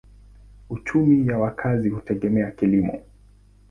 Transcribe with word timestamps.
Uchumi 0.69 1.27
ya 1.27 1.37
wakazi 1.37 1.89
hutegemea 1.89 2.51
kilimo. 2.51 3.01